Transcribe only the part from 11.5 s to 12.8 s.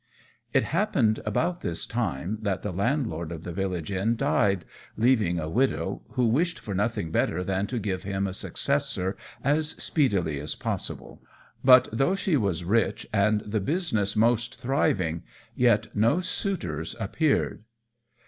but though she was